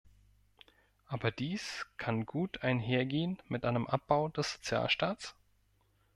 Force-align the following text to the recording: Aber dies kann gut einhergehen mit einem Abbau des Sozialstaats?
Aber 1.05 1.29
dies 1.29 1.85
kann 1.97 2.25
gut 2.25 2.63
einhergehen 2.63 3.39
mit 3.47 3.65
einem 3.65 3.85
Abbau 3.85 4.29
des 4.29 4.51
Sozialstaats? 4.51 5.35